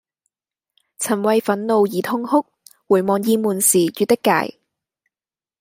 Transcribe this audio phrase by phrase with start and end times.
[0.97, 2.43] 曾為憤怒而痛哭
[2.87, 4.57] 回望厭悶時越的界